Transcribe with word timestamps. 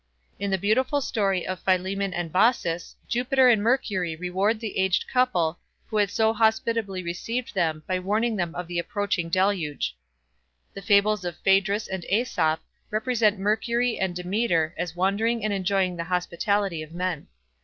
In 0.39 0.49
the 0.49 0.57
beautiful 0.57 0.99
story 0.99 1.45
of 1.45 1.59
Philemon 1.59 2.11
and 2.11 2.31
Baucis, 2.33 2.95
Jupiter 3.07 3.49
and 3.49 3.61
Mercury 3.61 4.15
reward 4.15 4.59
the 4.59 4.79
aged 4.79 5.05
couple 5.07 5.59
who 5.85 5.97
had 5.97 6.09
so 6.09 6.33
hospitably 6.33 7.03
received 7.03 7.53
them 7.53 7.83
by 7.85 7.99
warning 7.99 8.35
them 8.35 8.55
of 8.55 8.65
the 8.67 8.79
approaching 8.79 9.29
deluge. 9.29 9.95
The 10.73 10.81
fables 10.81 11.23
of 11.23 11.37
Phaedrus 11.37 11.87
and 11.87 12.03
Aesop 12.05 12.61
represent 12.89 13.37
Mercury 13.37 13.99
and 13.99 14.15
Demeter 14.15 14.73
as 14.75 14.95
wandering 14.95 15.43
and 15.43 15.53
enjoying 15.53 15.97
the 15.97 16.05
hospitality 16.05 16.81
of 16.81 16.95
men. 16.95 17.27